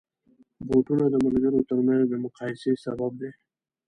بوټونه 0.67 1.05
د 1.09 1.15
ملګرو 1.25 1.67
ترمنځ 1.69 2.03
د 2.09 2.13
مقایسې 2.23 2.71
سبب 2.83 3.11
دي. 3.21 3.31